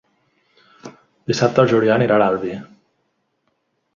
Dissabte 1.31 1.61
en 1.65 1.69
Julià 1.73 1.99
anirà 1.99 2.17
a 2.17 2.19
l'Albi. 2.23 2.57